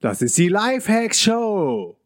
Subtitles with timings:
[0.00, 1.96] Das ist die Lifehacks Show.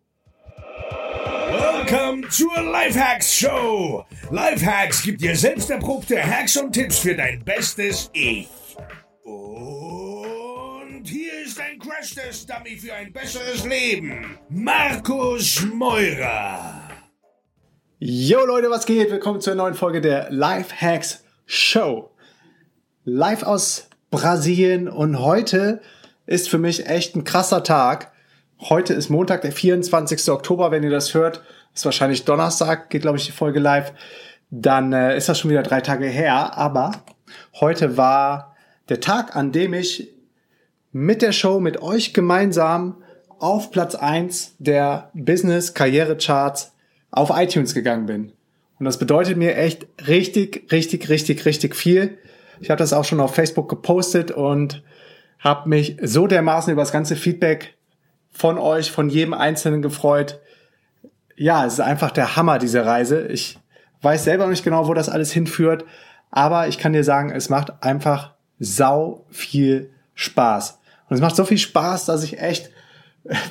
[1.77, 4.07] Willkommen zur Lifehacks Show.
[4.31, 8.49] Lifehacks gibt dir selbst erprobte Hacks und Tipps für dein bestes Ich.
[9.25, 14.39] Und hier ist ein Crash-Test-Dummy für ein besseres Leben.
[14.49, 16.89] Markus Meurer.
[17.99, 19.11] Yo Leute, was geht?
[19.11, 22.11] Willkommen zur neuen Folge der Lifehacks Show.
[23.05, 25.83] Live aus Brasilien und heute
[26.27, 28.13] ist für mich echt ein krasser Tag.
[28.61, 30.31] Heute ist Montag, der 24.
[30.31, 31.43] Oktober, wenn ihr das hört.
[31.75, 33.93] Ist wahrscheinlich Donnerstag, geht glaube ich die Folge live.
[34.51, 36.57] Dann äh, ist das schon wieder drei Tage her.
[36.57, 36.93] Aber
[37.61, 38.55] heute war
[38.89, 40.09] der Tag, an dem ich
[40.93, 43.03] mit der Show, mit euch gemeinsam
[43.39, 46.73] auf Platz eins der Business Karriere Charts
[47.11, 48.33] auf iTunes gegangen bin.
[48.79, 52.19] Und das bedeutet mir echt richtig, richtig, richtig, richtig viel.
[52.61, 54.83] Ich habe das auch schon auf Facebook gepostet und
[55.43, 57.77] habe mich so dermaßen über das ganze Feedback
[58.31, 60.41] von euch, von jedem Einzelnen gefreut.
[61.37, 63.27] Ja, es ist einfach der Hammer, diese Reise.
[63.27, 63.59] Ich
[64.01, 65.85] weiß selber nicht genau, wo das alles hinführt,
[66.31, 70.79] aber ich kann dir sagen, es macht einfach sau viel Spaß.
[71.09, 72.71] Und es macht so viel Spaß, dass ich echt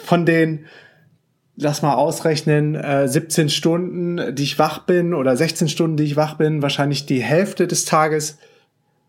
[0.03, 0.65] von den,
[1.57, 6.15] lass mal ausrechnen, 17 äh, Stunden, die ich wach bin oder 16 Stunden, die ich
[6.15, 8.37] wach bin, wahrscheinlich die Hälfte des Tages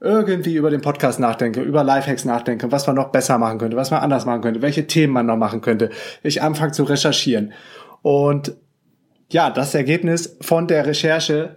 [0.03, 3.93] irgendwie über den Podcast nachdenke, über Lifehacks nachdenke, was man noch besser machen könnte, was
[3.93, 5.91] man anders machen könnte, welche Themen man noch machen könnte.
[6.25, 7.53] Ich anfange zu recherchieren.
[8.03, 8.57] Und
[9.31, 11.57] ja, das Ergebnis von der Recherche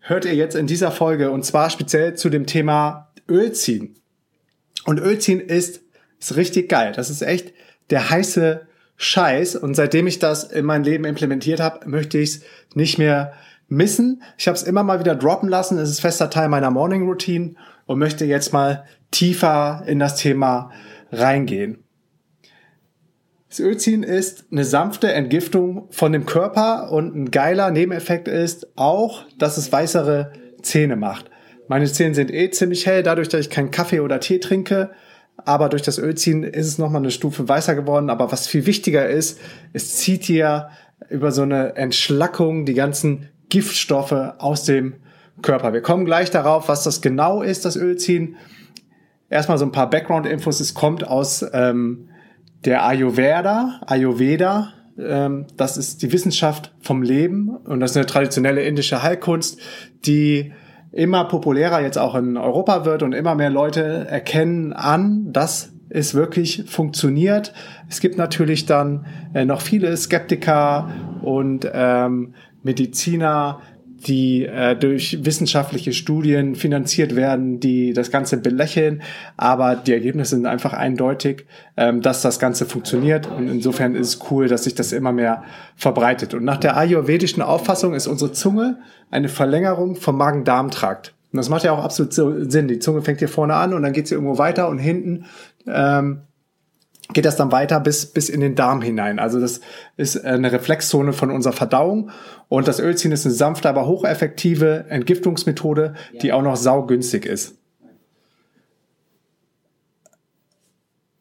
[0.00, 3.94] hört ihr jetzt in dieser Folge und zwar speziell zu dem Thema Ölziehen.
[4.84, 5.82] Und Ölziehen ist,
[6.18, 6.92] ist richtig geil.
[6.96, 7.52] Das ist echt
[7.90, 9.54] der heiße Scheiß.
[9.54, 12.42] Und seitdem ich das in mein Leben implementiert habe, möchte ich es
[12.74, 13.34] nicht mehr
[13.70, 14.22] missen.
[14.36, 15.78] Ich habe es immer mal wieder droppen lassen.
[15.78, 17.54] Es ist fester Teil meiner Morning Routine
[17.86, 20.70] und möchte jetzt mal tiefer in das Thema
[21.10, 21.78] reingehen.
[23.48, 29.24] Das Ölziehen ist eine sanfte Entgiftung von dem Körper und ein geiler Nebeneffekt ist auch,
[29.38, 30.32] dass es weißere
[30.62, 31.30] Zähne macht.
[31.66, 34.90] Meine Zähne sind eh ziemlich hell, dadurch, dass ich keinen Kaffee oder Tee trinke.
[35.36, 38.10] Aber durch das Ölziehen ist es nochmal eine Stufe weißer geworden.
[38.10, 39.40] Aber was viel wichtiger ist,
[39.72, 40.70] es zieht dir
[41.08, 44.94] über so eine Entschlackung die ganzen Giftstoffe aus dem
[45.42, 45.72] Körper.
[45.72, 48.36] Wir kommen gleich darauf, was das genau ist, das Ölziehen.
[49.28, 50.60] Erstmal so ein paar Background-Infos.
[50.60, 52.08] Es kommt aus ähm,
[52.64, 53.80] der Ayurveda.
[53.86, 59.60] Ayurveda, ähm, das ist die Wissenschaft vom Leben und das ist eine traditionelle indische Heilkunst,
[60.04, 60.52] die
[60.92, 66.14] immer populärer jetzt auch in Europa wird und immer mehr Leute erkennen an, dass es
[66.14, 67.52] wirklich funktioniert.
[67.88, 70.90] Es gibt natürlich dann äh, noch viele Skeptiker
[71.22, 73.60] und ähm, Mediziner,
[74.06, 79.02] die äh, durch wissenschaftliche Studien finanziert werden, die das Ganze belächeln.
[79.36, 81.44] Aber die Ergebnisse sind einfach eindeutig,
[81.76, 83.30] ähm, dass das Ganze funktioniert.
[83.30, 85.42] Und insofern ist es cool, dass sich das immer mehr
[85.76, 86.32] verbreitet.
[86.32, 88.78] Und nach der ayurvedischen Auffassung ist unsere Zunge
[89.10, 91.14] eine Verlängerung vom Magen-Darm-Trakt.
[91.32, 92.68] Und das macht ja auch absolut Sinn.
[92.68, 95.26] Die Zunge fängt hier vorne an und dann geht sie irgendwo weiter und hinten
[95.66, 96.22] ähm,
[97.12, 99.18] geht das dann weiter bis, bis in den Darm hinein.
[99.18, 99.60] Also das
[99.96, 102.10] ist eine Reflexzone von unserer Verdauung.
[102.48, 107.56] Und das Ölziehen ist eine sanfte, aber hocheffektive Entgiftungsmethode, die auch noch saugünstig ist.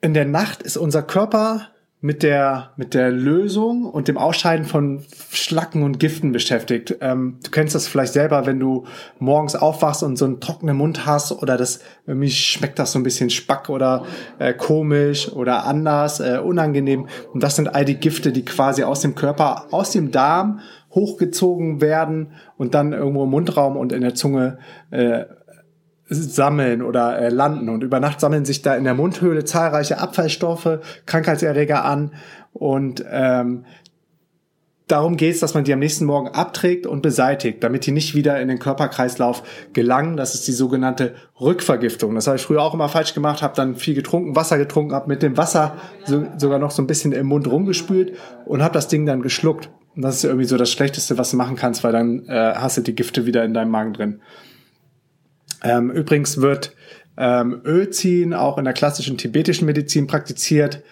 [0.01, 1.67] In der Nacht ist unser Körper
[2.01, 6.95] mit der, mit der Lösung und dem Ausscheiden von Schlacken und Giften beschäftigt.
[7.01, 8.85] Ähm, du kennst das vielleicht selber, wenn du
[9.19, 13.03] morgens aufwachst und so einen trockenen Mund hast oder das irgendwie schmeckt das so ein
[13.03, 14.05] bisschen spack oder
[14.39, 17.07] äh, komisch oder anders, äh, unangenehm.
[17.33, 20.61] Und das sind all die Gifte, die quasi aus dem Körper, aus dem Darm
[20.91, 24.57] hochgezogen werden und dann irgendwo im Mundraum und in der Zunge
[24.91, 25.25] äh,
[26.09, 27.69] sammeln oder äh, landen.
[27.69, 32.13] Und über Nacht sammeln sich da in der Mundhöhle zahlreiche Abfallstoffe, Krankheitserreger an.
[32.53, 33.65] Und ähm,
[34.87, 38.15] darum geht es, dass man die am nächsten Morgen abträgt und beseitigt, damit die nicht
[38.15, 39.43] wieder in den Körperkreislauf
[39.73, 40.17] gelangen.
[40.17, 42.15] Das ist die sogenannte Rückvergiftung.
[42.15, 45.07] Das habe ich früher auch immer falsch gemacht, habe dann viel getrunken, Wasser getrunken, habe
[45.07, 48.13] mit dem Wasser so, sogar noch so ein bisschen im Mund rumgespült
[48.45, 49.69] und habe das Ding dann geschluckt.
[49.95, 52.77] Und das ist irgendwie so das Schlechteste, was du machen kannst, weil dann äh, hast
[52.77, 54.21] du die Gifte wieder in deinem Magen drin.
[55.63, 56.75] Ähm, übrigens wird
[57.17, 60.83] ähm, Ölziehen auch in der klassischen tibetischen Medizin praktiziert.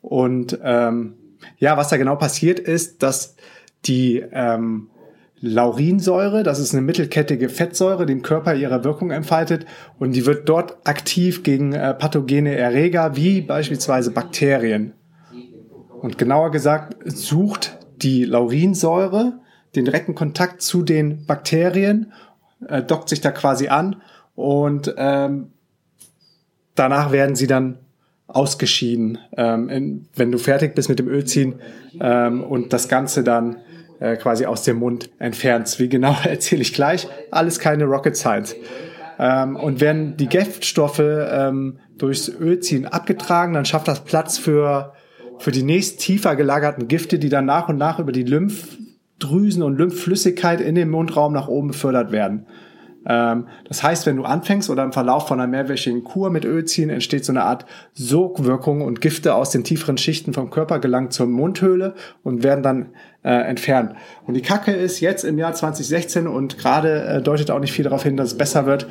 [0.00, 1.14] Und ähm,
[1.58, 3.36] ja, was da genau passiert ist, dass
[3.84, 4.88] die ähm,
[5.40, 9.66] Laurinsäure, das ist eine mittelkettige Fettsäure, die Körper ihre Wirkung entfaltet
[9.98, 14.92] und die wird dort aktiv gegen äh, pathogene Erreger wie beispielsweise Bakterien.
[16.00, 19.40] Und genauer gesagt sucht die Laurinsäure
[19.74, 22.12] den direkten Kontakt zu den Bakterien,
[22.68, 23.96] äh, dockt sich da quasi an
[24.34, 25.52] und ähm,
[26.74, 27.78] danach werden sie dann
[28.26, 31.60] ausgeschieden, ähm, in, wenn du fertig bist mit dem Ölziehen
[32.00, 33.58] ähm, und das Ganze dann
[34.00, 35.78] äh, quasi aus dem Mund entfernst.
[35.78, 37.08] Wie genau erzähle ich gleich.
[37.30, 38.56] Alles keine Rocket Science.
[39.18, 44.94] Ähm, und werden die Giftstoffe ähm, durchs Ölziehen abgetragen, dann schafft das Platz für,
[45.38, 48.24] für die nächst tiefer gelagerten Gifte, die dann nach und nach über die
[49.22, 52.46] Lymphdrüsen und Lymphflüssigkeit in den Mundraum nach oben befördert werden.
[53.04, 56.64] Ähm, das heißt, wenn du anfängst oder im Verlauf von einer mehrwöchigen Kur mit Öl
[56.64, 61.10] ziehen, entsteht so eine Art Sogwirkung und Gifte aus den tieferen Schichten vom Körper gelangen
[61.10, 62.90] zur Mundhöhle und werden dann
[63.24, 63.94] äh, entfernt.
[64.26, 67.84] Und die Kacke ist jetzt im Jahr 2016 und gerade äh, deutet auch nicht viel
[67.84, 68.86] darauf hin, dass es besser wird,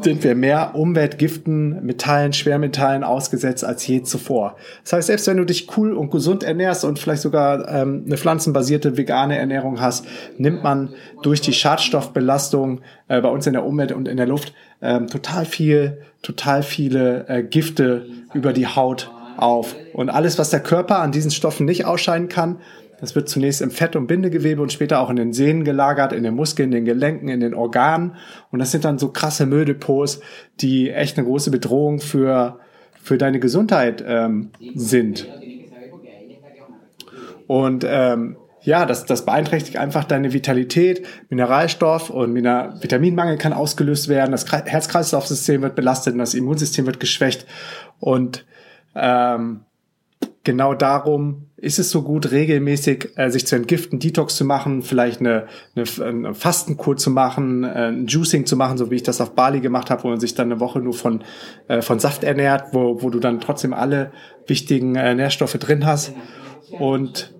[0.00, 4.56] sind wir mehr Umweltgiften, Metallen, Schwermetallen ausgesetzt als je zuvor.
[4.84, 8.16] Das heißt, selbst wenn du dich cool und gesund ernährst und vielleicht sogar ähm, eine
[8.16, 10.06] pflanzenbasierte vegane Ernährung hast,
[10.38, 10.90] nimmt man
[11.22, 14.52] durch die Schadstoffbelastung äh, bei uns in der Umwelt und in der Luft
[14.82, 19.76] ähm, total viel, total viele äh, Gifte über die Haut auf.
[19.92, 22.58] Und alles, was der Körper an diesen Stoffen nicht ausscheiden kann,
[23.00, 26.22] das wird zunächst im Fett- und Bindegewebe und später auch in den Sehnen gelagert, in
[26.22, 28.16] den Muskeln, in den Gelenken, in den Organen.
[28.50, 30.20] Und das sind dann so krasse Mülldepots,
[30.60, 32.58] die echt eine große Bedrohung für,
[33.02, 35.28] für deine Gesundheit ähm, sind.
[37.46, 44.08] Und ähm, ja, das, das beeinträchtigt einfach deine Vitalität, Mineralstoff und Minar Vitaminmangel kann ausgelöst
[44.08, 47.46] werden, das Herz-Kreislauf-System wird belastet und das Immunsystem wird geschwächt.
[48.00, 48.44] Und
[48.96, 49.60] ähm,
[50.46, 55.20] genau darum ist es so gut, regelmäßig äh, sich zu entgiften, Detox zu machen, vielleicht
[55.20, 59.20] eine, eine, eine Fastenkur zu machen, äh, ein Juicing zu machen, so wie ich das
[59.20, 61.22] auf Bali gemacht habe, wo man sich dann eine Woche nur von,
[61.68, 64.12] äh, von Saft ernährt, wo, wo du dann trotzdem alle
[64.46, 66.14] wichtigen äh, Nährstoffe drin hast.
[66.70, 67.35] Und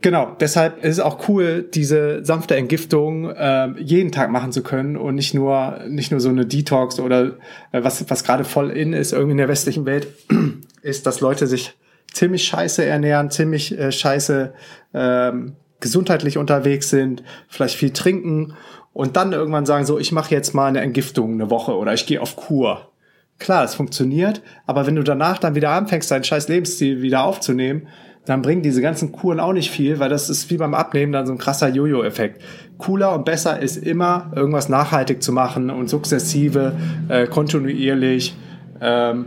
[0.00, 4.96] Genau, deshalb ist es auch cool, diese sanfte Entgiftung äh, jeden Tag machen zu können
[4.96, 7.36] und nicht nur nicht nur so eine Detox oder
[7.72, 10.06] äh, was was gerade voll in ist irgendwie in der westlichen Welt
[10.82, 11.76] ist, dass Leute sich
[12.12, 14.52] ziemlich scheiße ernähren, ziemlich äh, scheiße
[14.94, 18.54] ähm, gesundheitlich unterwegs sind, vielleicht viel trinken
[18.92, 22.06] und dann irgendwann sagen so, ich mache jetzt mal eine Entgiftung eine Woche oder ich
[22.06, 22.92] gehe auf Kur.
[23.40, 27.88] Klar, es funktioniert, aber wenn du danach dann wieder anfängst, deinen scheiß Lebensstil wieder aufzunehmen,
[28.28, 31.26] dann bringen diese ganzen Kuren auch nicht viel, weil das ist wie beim Abnehmen dann
[31.26, 32.42] so ein krasser Jojo-Effekt.
[32.76, 36.76] Cooler und besser ist immer, irgendwas nachhaltig zu machen und sukzessive,
[37.08, 38.36] äh, kontinuierlich
[38.82, 39.26] ähm,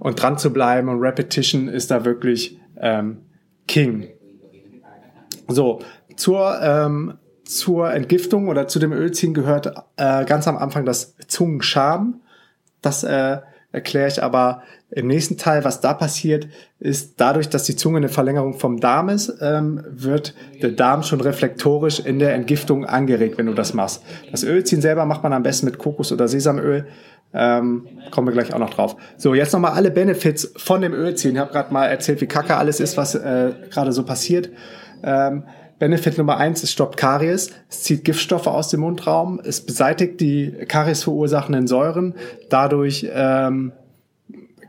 [0.00, 0.88] und dran zu bleiben.
[0.88, 3.18] Und Repetition ist da wirklich ähm,
[3.68, 4.08] King.
[5.46, 5.78] So,
[6.16, 7.14] zur, ähm,
[7.44, 12.20] zur Entgiftung oder zu dem Ölziehen gehört äh, ganz am Anfang das Zungenscham.
[12.80, 13.38] Das äh,
[13.72, 16.46] erkläre ich aber im nächsten Teil, was da passiert,
[16.78, 21.20] ist dadurch, dass die Zunge eine Verlängerung vom Darm ist, ähm, wird der Darm schon
[21.20, 24.02] reflektorisch in der Entgiftung angeregt, wenn du das machst.
[24.30, 26.86] Das Ölziehen selber macht man am besten mit Kokos- oder Sesamöl.
[27.34, 28.96] Ähm, kommen wir gleich auch noch drauf.
[29.16, 31.34] So, jetzt nochmal alle Benefits von dem Ölziehen.
[31.34, 34.50] Ich habe gerade mal erzählt, wie kacke alles ist, was äh, gerade so passiert.
[35.02, 35.44] Ähm,
[35.82, 40.52] Benefit Nummer eins, es stoppt Karies, es zieht Giftstoffe aus dem Mundraum, es beseitigt die
[40.68, 42.14] Karies verursachenden Säuren,
[42.48, 43.72] dadurch ähm,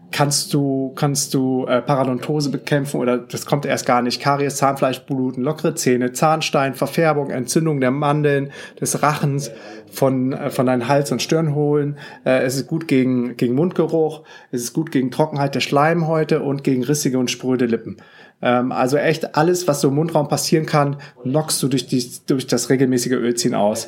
[0.10, 4.24] kannst du, kannst du äh, Paradontose bekämpfen oder das kommt erst gar nicht.
[4.24, 8.52] Karies, Zahnfleischbluten, lockere Zähne, Zahnstein, Verfärbung, Entzündung der Mandeln,
[8.82, 9.52] des Rachens,
[9.92, 12.00] von, äh, von deinen Hals- und Stirnhohlen.
[12.26, 16.64] Äh, es ist gut gegen, gegen Mundgeruch, es ist gut gegen Trockenheit der Schleimhäute und
[16.64, 17.98] gegen rissige und spröde Lippen.
[18.44, 22.46] Ähm, also echt alles, was so im Mundraum passieren kann, knockst du durch, die, durch
[22.46, 23.88] das regelmäßige Ölziehen aus.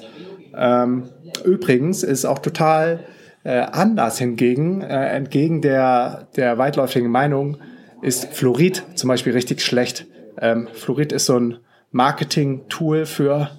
[0.55, 1.09] Ähm,
[1.43, 3.01] übrigens ist auch total
[3.43, 7.57] äh, anders hingegen, äh, entgegen der, der weitläufigen Meinung,
[8.01, 10.07] ist Fluorid zum Beispiel richtig schlecht.
[10.39, 11.57] Ähm, Fluorid ist so ein
[11.91, 13.49] Marketing-Tool für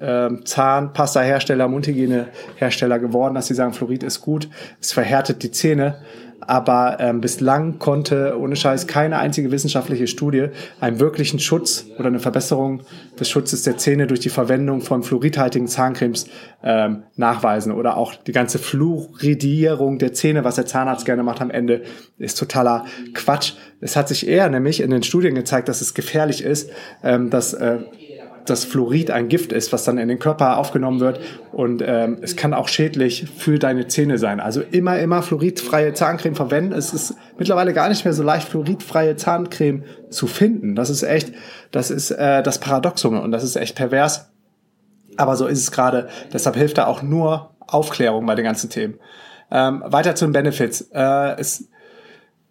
[0.00, 4.48] ähm, Zahnpasta-Hersteller, Mundhygiene-Hersteller geworden, dass sie sagen, Fluorid ist gut,
[4.80, 5.96] es verhärtet die Zähne
[6.46, 10.48] aber ähm, bislang konnte ohne Scheiß keine einzige wissenschaftliche Studie
[10.80, 12.82] einen wirklichen Schutz oder eine Verbesserung
[13.18, 16.26] des Schutzes der Zähne durch die Verwendung von fluoridhaltigen Zahncremes
[16.62, 21.50] ähm, nachweisen oder auch die ganze Fluoridierung der Zähne, was der Zahnarzt gerne macht am
[21.50, 21.82] Ende,
[22.18, 22.84] ist totaler
[23.14, 23.54] Quatsch.
[23.80, 26.70] Es hat sich eher nämlich in den Studien gezeigt, dass es gefährlich ist,
[27.02, 27.80] ähm, dass äh,
[28.46, 31.20] dass Fluorid ein Gift ist, was dann in den Körper aufgenommen wird
[31.52, 34.40] und ähm, es kann auch schädlich für deine Zähne sein.
[34.40, 36.72] Also immer, immer fluoridfreie Zahncreme verwenden.
[36.72, 40.74] Es ist mittlerweile gar nicht mehr so leicht, fluoridfreie Zahncreme zu finden.
[40.74, 41.32] Das ist echt,
[41.70, 44.30] das ist äh, das Paradoxum und das ist echt pervers.
[45.16, 46.08] Aber so ist es gerade.
[46.32, 48.98] Deshalb hilft da auch nur Aufklärung bei den ganzen Themen.
[49.50, 50.88] Ähm, weiter zu den Benefits.
[50.92, 51.68] Äh, es,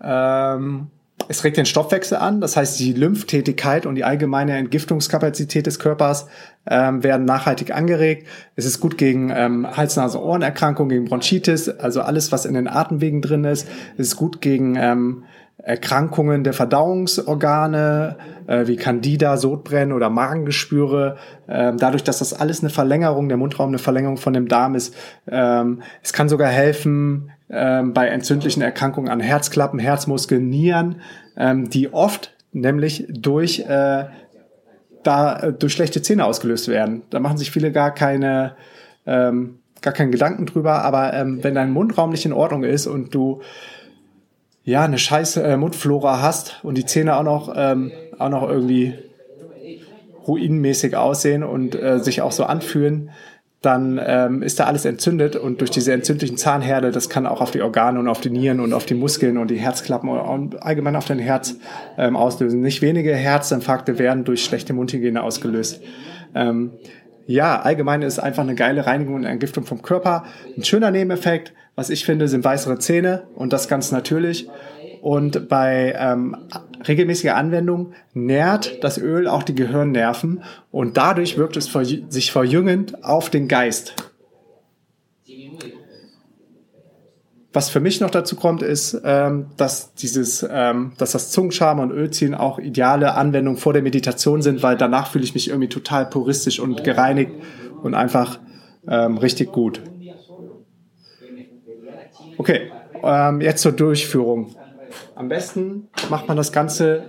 [0.02, 0.88] ähm,
[1.32, 6.28] es regt den Stoffwechsel an, das heißt die Lymphdätigkeit und die allgemeine Entgiftungskapazität des Körpers
[6.70, 8.28] ähm, werden nachhaltig angeregt.
[8.58, 13.46] Es ist gut gegen ähm, Hals-Nase-Ohrenerkrankungen, gegen Bronchitis, also alles, was in den Atemwegen drin
[13.46, 13.66] ist.
[13.98, 15.24] Es ist gut gegen ähm,
[15.64, 21.16] Erkrankungen der Verdauungsorgane, äh, wie Candida, Sodbrennen oder Magengeschwüre.
[21.48, 24.94] Ähm, dadurch, dass das alles eine Verlängerung, der Mundraum eine Verlängerung von dem Darm ist.
[25.30, 31.02] Ähm, es kann sogar helfen ähm, bei entzündlichen Erkrankungen an Herzklappen, Herzmuskeln, Nieren,
[31.38, 34.06] ähm, die oft nämlich durch äh,
[35.04, 37.04] da äh, durch schlechte Zähne ausgelöst werden.
[37.10, 38.56] Da machen sich viele gar keine
[39.06, 43.14] ähm, gar keinen Gedanken drüber, aber ähm, wenn dein Mundraum nicht in Ordnung ist und
[43.14, 43.42] du
[44.64, 48.94] ja eine scheiße äh, Mundflora hast und die Zähne auch noch ähm, auch noch irgendwie
[50.28, 53.10] ruinenmäßig aussehen und äh, sich auch so anfühlen,
[53.62, 57.52] dann ähm, ist da alles entzündet und durch diese entzündlichen Zahnherde, das kann auch auf
[57.52, 60.96] die Organe und auf die Nieren und auf die Muskeln und die Herzklappen und allgemein
[60.96, 61.58] auf dein Herz
[61.96, 62.62] ähm, auslösen.
[62.62, 65.80] Nicht wenige Herzinfarkte werden durch schlechte Mundhygiene ausgelöst.
[66.34, 66.72] Ähm,
[67.28, 70.24] ja, allgemein ist einfach eine geile Reinigung und Entgiftung vom Körper.
[70.58, 74.50] Ein schöner Nebeneffekt, was ich finde, sind weißere Zähne und das ganz natürlich.
[75.02, 76.38] Und bei ähm,
[76.88, 81.72] regelmäßiger Anwendung nährt das Öl auch die Gehirnnerven und dadurch wirkt es
[82.10, 83.96] sich verjüngend auf den Geist.
[87.52, 91.92] Was für mich noch dazu kommt, ist, ähm, dass dieses, ähm, dass das Zungenschaben und
[91.92, 96.06] Ölziehen auch ideale Anwendungen vor der Meditation sind, weil danach fühle ich mich irgendwie total
[96.06, 97.32] puristisch und gereinigt
[97.82, 98.40] und einfach
[98.88, 99.82] ähm, richtig gut.
[102.38, 102.72] Okay,
[103.04, 104.56] ähm, jetzt zur Durchführung.
[105.16, 107.04] Am besten macht man das Ganze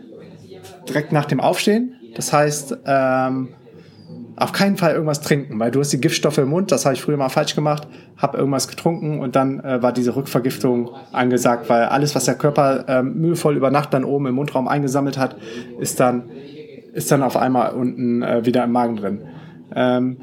[0.89, 1.97] direkt nach dem Aufstehen.
[2.15, 3.49] Das heißt, ähm,
[4.37, 7.03] auf keinen Fall irgendwas trinken, weil du hast die Giftstoffe im Mund, das habe ich
[7.03, 7.87] früher mal falsch gemacht,
[8.17, 12.85] habe irgendwas getrunken und dann äh, war diese Rückvergiftung angesagt, weil alles, was der Körper
[12.89, 15.37] ähm, mühevoll über Nacht dann oben im Mundraum eingesammelt hat,
[15.79, 16.31] ist dann,
[16.93, 19.23] ist dann auf einmal unten äh, wieder im Magen drin.
[19.75, 20.19] Ähm,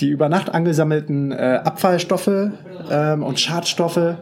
[0.00, 2.50] die über Nacht angesammelten äh, Abfallstoffe
[2.90, 4.16] ähm, und Schadstoffe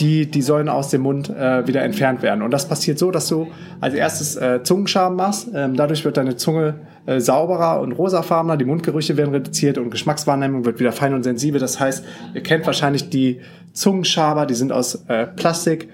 [0.00, 2.42] die, die sollen aus dem Mund äh, wieder entfernt werden.
[2.42, 3.48] Und das passiert so, dass du
[3.80, 5.48] als erstes äh, Zungenschaben machst.
[5.54, 10.64] Ähm, dadurch wird deine Zunge äh, sauberer und rosafarbener, die Mundgerüche werden reduziert und Geschmackswahrnehmung
[10.64, 11.60] wird wieder fein und sensibel.
[11.60, 12.04] Das heißt,
[12.34, 13.40] ihr kennt wahrscheinlich die
[13.72, 15.88] Zungenschaber, die sind aus äh, Plastik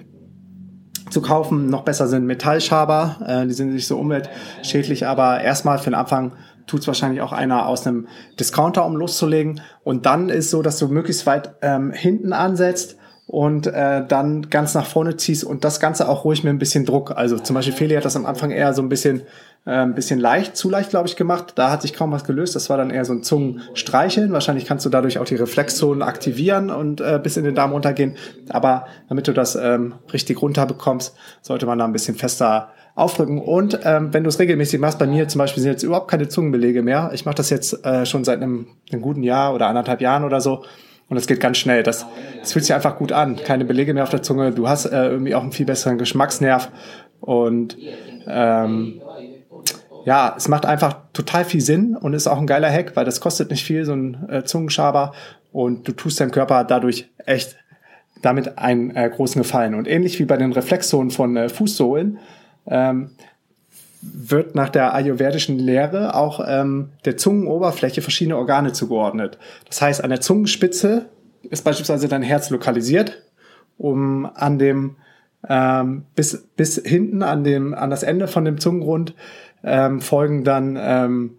[1.10, 1.68] zu kaufen.
[1.68, 6.32] Noch besser sind Metallschaber, äh, die sind nicht so umweltschädlich, aber erstmal für den Anfang
[6.66, 8.08] tut es wahrscheinlich auch einer aus einem
[8.38, 9.60] Discounter, um loszulegen.
[9.84, 12.96] Und dann ist so, dass du möglichst weit ähm, hinten ansetzt
[13.26, 16.84] und äh, dann ganz nach vorne ziehst und das Ganze auch ruhig mit ein bisschen
[16.84, 17.12] Druck.
[17.16, 19.22] Also zum Beispiel Feli hat das am Anfang eher so ein bisschen,
[19.64, 21.52] äh, ein bisschen leicht, zu leicht, glaube ich, gemacht.
[21.56, 22.54] Da hat sich kaum was gelöst.
[22.54, 24.32] Das war dann eher so ein Zungenstreicheln.
[24.32, 28.16] Wahrscheinlich kannst du dadurch auch die Reflexzonen aktivieren und äh, bis in den Darm runtergehen.
[28.48, 33.40] Aber damit du das ähm, richtig runterbekommst, sollte man da ein bisschen fester aufrücken.
[33.40, 36.28] Und ähm, wenn du es regelmäßig machst, bei mir zum Beispiel sind jetzt überhaupt keine
[36.28, 37.10] Zungenbelege mehr.
[37.12, 40.40] Ich mache das jetzt äh, schon seit einem, einem guten Jahr oder anderthalb Jahren oder
[40.40, 40.64] so.
[41.08, 41.82] Und es geht ganz schnell.
[41.82, 42.06] Das,
[42.40, 43.36] das fühlt sich einfach gut an.
[43.36, 44.50] Keine Belege mehr auf der Zunge.
[44.52, 46.70] Du hast äh, irgendwie auch einen viel besseren Geschmacksnerv.
[47.20, 47.76] Und
[48.26, 49.00] ähm,
[50.04, 53.20] ja, es macht einfach total viel Sinn und ist auch ein geiler Hack, weil das
[53.20, 55.12] kostet nicht viel, so ein äh, Zungenschaber.
[55.52, 57.56] Und du tust deinem Körper dadurch echt
[58.22, 59.74] damit einen äh, großen Gefallen.
[59.74, 62.18] Und ähnlich wie bei den Reflexzonen von äh, Fußsohlen
[62.66, 63.10] ähm,
[64.14, 69.38] wird nach der ayurvedischen Lehre auch ähm, der Zungenoberfläche verschiedene Organe zugeordnet.
[69.66, 71.06] Das heißt, an der Zungenspitze
[71.42, 73.22] ist beispielsweise dein Herz lokalisiert,
[73.78, 74.96] um an dem
[75.48, 79.14] ähm, bis, bis hinten an dem an das Ende von dem Zungengrund
[79.62, 81.38] ähm, folgen dann ähm,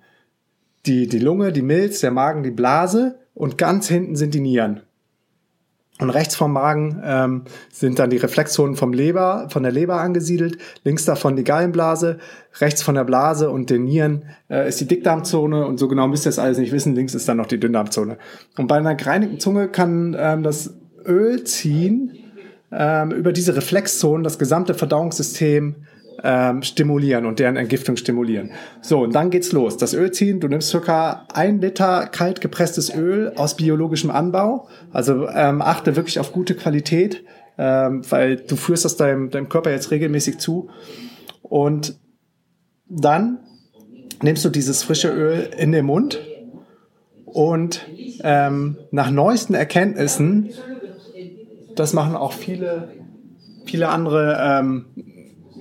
[0.86, 4.82] die, die Lunge, die Milz, der Magen, die Blase und ganz hinten sind die Nieren.
[6.00, 10.58] Und rechts vom Magen ähm, sind dann die Reflexzonen vom Leber, von der Leber angesiedelt.
[10.84, 12.20] Links davon die Gallenblase.
[12.60, 15.66] Rechts von der Blase und den Nieren äh, ist die Dickdarmzone.
[15.66, 16.94] Und so genau müsst ihr es alles nicht wissen.
[16.94, 18.18] Links ist dann noch die Dünndarmzone.
[18.58, 22.12] Und bei einer gereinigten Zunge kann ähm, das Öl ziehen
[22.72, 25.76] ähm, über diese Reflexzonen das gesamte Verdauungssystem
[26.24, 28.52] ähm, stimulieren und deren Entgiftung stimulieren.
[28.82, 29.78] So, und dann geht's los.
[29.78, 34.68] Das Öl ziehen, du nimmst circa ein Liter kalt gepresstes Öl aus biologischem Anbau.
[34.92, 37.24] Also ähm, achte wirklich auf gute Qualität,
[37.58, 40.70] ähm, weil du führst das deinem, deinem Körper jetzt regelmäßig zu.
[41.42, 42.00] Und
[42.90, 43.40] dann
[44.22, 46.20] nimmst du dieses frische Öl in den Mund
[47.26, 47.86] und
[48.24, 50.50] ähm, nach neuesten Erkenntnissen,
[51.76, 52.90] das machen auch viele,
[53.66, 54.86] viele andere ähm,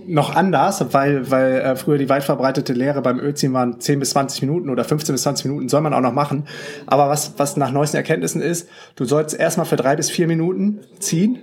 [0.08, 4.10] noch anders, weil, weil äh, früher die weit verbreitete Lehre beim Ölziehen waren 10 bis
[4.10, 6.46] 20 Minuten oder 15 bis 20 Minuten soll man auch noch machen.
[6.86, 10.80] Aber was, was nach neuesten Erkenntnissen ist, du sollst erstmal für drei bis vier Minuten
[10.98, 11.38] ziehen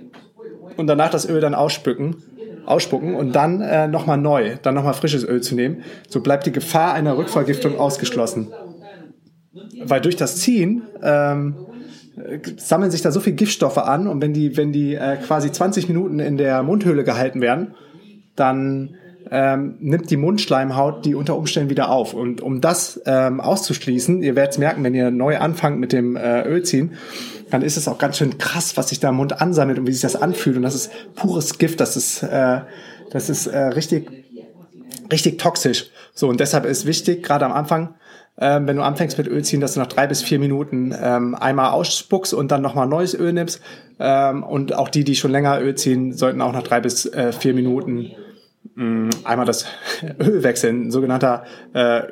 [0.76, 2.16] und danach das Öl dann ausspücken
[2.66, 5.82] ausspucken und dann äh, nochmal neu, dann nochmal frisches Öl zu nehmen.
[6.08, 8.52] So bleibt die Gefahr einer Rückvergiftung ausgeschlossen.
[9.84, 11.56] Weil durch das Ziehen ähm,
[12.56, 15.88] sammeln sich da so viel Giftstoffe an und wenn die, wenn die äh, quasi 20
[15.88, 17.74] Minuten in der Mundhöhle gehalten werden,
[18.36, 18.96] dann
[19.30, 22.14] ähm, nimmt die Mundschleimhaut die unter Umständen wieder auf.
[22.14, 26.16] Und um das ähm, auszuschließen, ihr werdet es merken, wenn ihr neu anfangt mit dem
[26.16, 26.92] äh, Ölziehen,
[27.50, 29.92] dann ist es auch ganz schön krass, was sich da im Mund ansammelt und wie
[29.92, 30.56] sich das anfühlt.
[30.56, 32.60] Und das ist pures Gift, das ist, äh,
[33.10, 34.10] das ist äh, richtig,
[35.10, 35.90] richtig toxisch.
[36.12, 37.94] So, und deshalb ist wichtig, gerade am Anfang,
[38.38, 41.34] ähm, wenn du anfängst mit Öl ziehen, dass du nach drei bis vier Minuten ähm,
[41.34, 43.60] einmal ausspuckst und dann nochmal neues Öl nimmst.
[44.00, 47.32] Ähm, und auch die, die schon länger Öl ziehen, sollten auch nach drei bis äh,
[47.32, 48.10] vier Minuten
[48.74, 49.66] mh, mm, einmal das
[50.20, 52.02] Öl wechseln, ein sogenannter äh,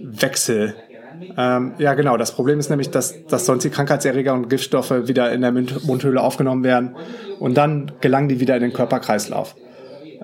[0.00, 0.74] Ölwechsel.
[1.36, 2.16] Ähm, ja, genau.
[2.16, 6.20] Das Problem ist nämlich, dass, dass sonst die Krankheitserreger und Giftstoffe wieder in der Mundhöhle
[6.20, 6.96] aufgenommen werden
[7.38, 9.54] und dann gelangen die wieder in den Körperkreislauf.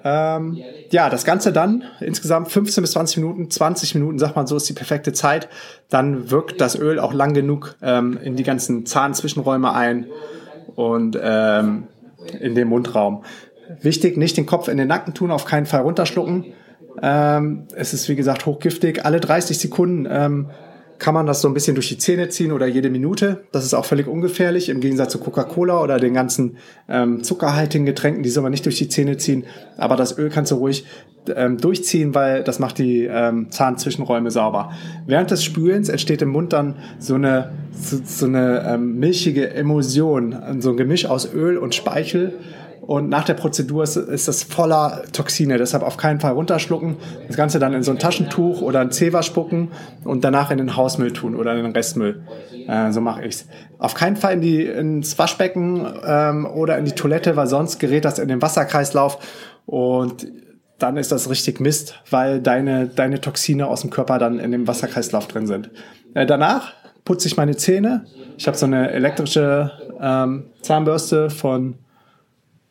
[0.03, 4.57] Ähm, ja, das Ganze dann insgesamt 15 bis 20 Minuten, 20 Minuten, sagt man so,
[4.57, 5.49] ist die perfekte Zeit.
[5.89, 10.07] Dann wirkt das Öl auch lang genug ähm, in die ganzen Zahnzwischenräume ein
[10.75, 11.85] und ähm,
[12.39, 13.25] in den Mundraum.
[13.81, 16.47] Wichtig, nicht den Kopf in den Nacken tun, auf keinen Fall runterschlucken.
[17.03, 19.05] Ähm, es ist wie gesagt hochgiftig.
[19.05, 20.51] Alle 30 Sekunden ähm,
[21.01, 23.45] kann man das so ein bisschen durch die Zähne ziehen oder jede Minute.
[23.53, 26.59] Das ist auch völlig ungefährlich im Gegensatz zu Coca-Cola oder den ganzen
[26.89, 28.23] ähm, zuckerhaltigen Getränken.
[28.23, 29.45] Die soll man nicht durch die Zähne ziehen.
[29.79, 30.85] Aber das Öl kannst du ruhig
[31.35, 34.73] ähm, durchziehen, weil das macht die ähm, Zahnzwischenräume sauber.
[35.07, 40.37] Während des Spülens entsteht im Mund dann so eine, so, so eine ähm, milchige Emulsion,
[40.61, 42.35] so ein Gemisch aus Öl und Speichel
[42.91, 45.59] und nach der Prozedur ist, ist das voller Toxine.
[45.59, 46.97] Deshalb auf keinen Fall runterschlucken.
[47.29, 49.69] Das Ganze dann in so ein Taschentuch oder ein Zewa spucken
[50.03, 52.25] und danach in den Hausmüll tun oder in den Restmüll.
[52.67, 53.47] Äh, so mache ich's.
[53.79, 58.05] Auf keinen Fall in die, ins Waschbecken ähm, oder in die Toilette, weil sonst gerät
[58.05, 59.19] das in den Wasserkreislauf
[59.67, 60.27] und
[60.81, 64.67] dann ist das richtig Mist, weil deine, deine Toxine aus dem Körper dann in dem
[64.67, 65.71] Wasserkreislauf drin sind.
[66.15, 66.73] Äh, danach
[67.05, 68.07] putze ich meine Zähne.
[68.37, 69.71] Ich habe so eine elektrische
[70.01, 71.77] ähm, Zahnbürste von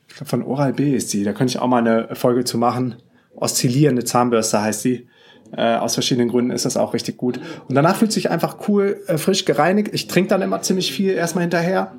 [0.09, 2.57] ich glaube von Oral B ist die, da könnte ich auch mal eine Folge zu
[2.57, 2.95] machen.
[3.35, 5.07] Oszillierende Zahnbürste heißt die.
[5.55, 7.39] Äh, aus verschiedenen Gründen ist das auch richtig gut.
[7.67, 9.89] Und danach fühlt sich einfach cool, äh, frisch gereinigt.
[9.93, 11.93] Ich trinke dann immer ziemlich viel erstmal hinterher,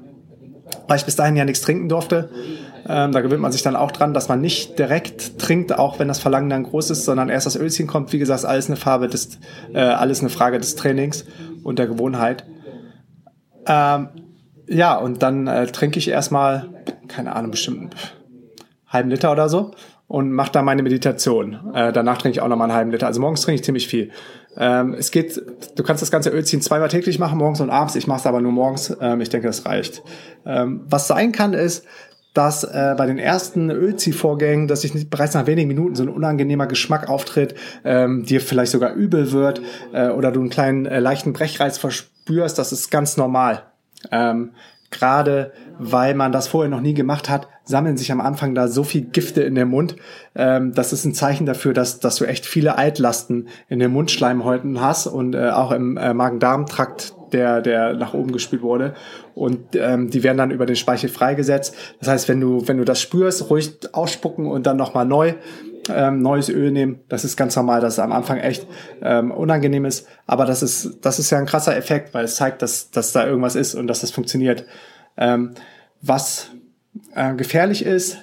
[0.86, 2.30] weil ich bis dahin ja nichts trinken durfte.
[2.88, 6.08] Ähm, da gewöhnt man sich dann auch dran, dass man nicht direkt trinkt, auch wenn
[6.08, 8.12] das Verlangen dann groß ist, sondern erst das Ölchen kommt.
[8.12, 9.38] Wie gesagt, alles eine Farbe des,
[9.72, 11.24] äh, alles eine Frage des Trainings
[11.64, 12.44] und der Gewohnheit.
[13.66, 14.08] Ähm,
[14.70, 16.68] ja, und dann äh, trinke ich erstmal,
[17.08, 17.92] keine Ahnung, bestimmt einen
[18.86, 19.72] halben Liter oder so
[20.06, 21.72] und mache da meine Meditation.
[21.74, 23.08] Äh, danach trinke ich auch nochmal einen halben Liter.
[23.08, 24.10] Also morgens trinke ich ziemlich viel.
[24.56, 25.42] Ähm, es geht,
[25.74, 27.96] du kannst das ganze Ölziehen zweimal täglich machen, morgens und abends.
[27.96, 28.96] Ich mache es aber nur morgens.
[29.00, 30.02] Ähm, ich denke, das reicht.
[30.46, 31.84] Ähm, was sein kann, ist,
[32.32, 36.08] dass äh, bei den ersten Ölziehvorgängen, dass sich nicht bereits nach wenigen Minuten so ein
[36.08, 41.00] unangenehmer Geschmack auftritt, ähm, dir vielleicht sogar übel wird äh, oder du einen kleinen äh,
[41.00, 42.56] leichten Brechreiz verspürst.
[42.56, 43.69] Das ist ganz normal.
[44.10, 44.52] Ähm,
[44.90, 48.82] Gerade weil man das vorher noch nie gemacht hat, sammeln sich am Anfang da so
[48.82, 49.94] viel Gifte in dem Mund.
[50.34, 54.80] Ähm, das ist ein Zeichen dafür, dass, dass du echt viele Altlasten in den Mundschleimhäuten
[54.80, 58.94] hast und äh, auch im äh, Magen-Darm-Trakt, der, der nach oben gespült wurde.
[59.36, 61.74] Und ähm, die werden dann über den Speichel freigesetzt.
[62.00, 65.34] Das heißt, wenn du, wenn du das spürst, ruhig ausspucken und dann nochmal neu
[65.88, 67.00] ähm, neues Öl nehmen.
[67.08, 68.66] Das ist ganz normal, dass es am Anfang echt
[69.02, 70.06] ähm, unangenehm ist.
[70.26, 73.26] Aber das ist, das ist ja ein krasser Effekt, weil es zeigt, dass, dass da
[73.26, 74.64] irgendwas ist und dass das funktioniert.
[75.16, 75.52] Ähm,
[76.02, 76.50] was
[77.14, 78.18] äh, gefährlich ist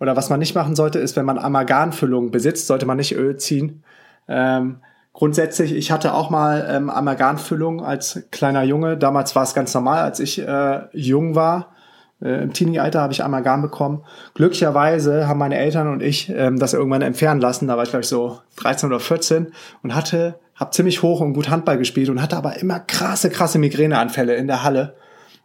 [0.00, 3.36] oder was man nicht machen sollte, ist, wenn man Amalgamfüllung besitzt, sollte man nicht Öl
[3.36, 3.82] ziehen.
[4.28, 4.80] Ähm,
[5.12, 8.96] grundsätzlich, ich hatte auch mal ähm, Amalgamfüllung als kleiner Junge.
[8.96, 11.75] Damals war es ganz normal, als ich äh, jung war.
[12.22, 14.04] Äh, Im Teenie-Alter habe ich Amalgam bekommen.
[14.34, 17.68] Glücklicherweise haben meine Eltern und ich ähm, das irgendwann entfernen lassen.
[17.68, 19.52] Da war ich, glaube ich, so 13 oder 14
[19.82, 23.58] und hatte, habe ziemlich hoch und gut Handball gespielt und hatte aber immer krasse, krasse
[23.58, 24.96] Migräneanfälle in der Halle.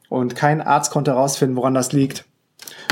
[0.09, 2.25] Und kein Arzt konnte herausfinden, woran das liegt.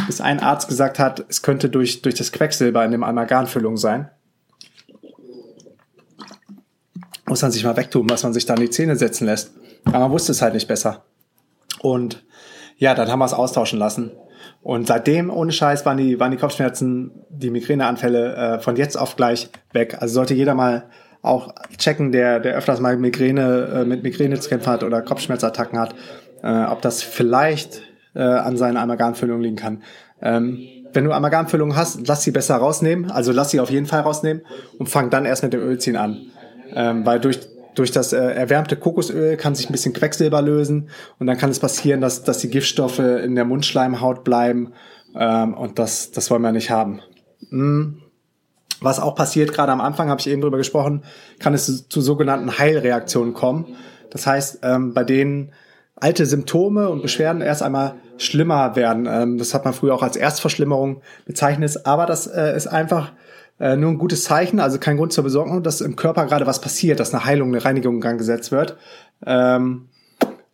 [0.08, 4.10] Bis ein Arzt gesagt hat, es könnte durch, durch das Quecksilber in dem Amalgamfüllung sein.
[7.28, 9.52] Muss man sich mal wegtun, was man sich da in die Zähne setzen lässt.
[9.86, 11.04] Aber man wusste es halt nicht besser.
[11.82, 12.24] Und
[12.80, 14.12] ja, dann haben wir es austauschen lassen.
[14.62, 19.16] Und seitdem, ohne Scheiß, waren die, waren die Kopfschmerzen, die Migräneanfälle äh, von jetzt auf
[19.16, 19.98] gleich weg.
[20.00, 20.86] Also sollte jeder mal
[21.22, 25.78] auch checken, der, der öfters mal Migräne, äh, mit Migräne zu kämpfen hat oder Kopfschmerzattacken
[25.78, 25.94] hat,
[26.42, 27.82] äh, ob das vielleicht
[28.16, 29.84] äh, an seiner Amalgamfüllung liegen kann.
[30.22, 30.60] Ähm,
[30.94, 33.12] wenn du Amalgamfüllung hast, lass sie besser rausnehmen.
[33.12, 34.44] Also lass sie auf jeden Fall rausnehmen
[34.80, 36.32] und fang dann erst mit dem Ölziehen an.
[36.74, 37.40] Ähm, weil durch
[37.80, 41.60] durch das äh, erwärmte Kokosöl kann sich ein bisschen Quecksilber lösen und dann kann es
[41.60, 44.74] passieren, dass, dass die Giftstoffe in der Mundschleimhaut bleiben
[45.16, 47.02] Ähm, und das, das wollen wir nicht haben.
[47.50, 48.02] Hm.
[48.82, 51.04] Was auch passiert, gerade am Anfang habe ich eben drüber gesprochen,
[51.40, 53.76] kann es zu, zu sogenannten Heilreaktionen kommen.
[54.10, 55.52] Das heißt, ähm, bei denen
[55.96, 59.08] alte Symptome und Beschwerden erst einmal schlimmer werden.
[59.10, 61.86] Ähm, das hat man früher auch als Erstverschlimmerung bezeichnet.
[61.86, 63.12] Aber das äh, ist einfach
[63.60, 66.62] äh, nur ein gutes Zeichen, also kein Grund zur Besorgung, dass im Körper gerade was
[66.62, 68.78] passiert, dass eine Heilung, eine Reinigung in Gang gesetzt wird.
[69.26, 69.90] Ähm,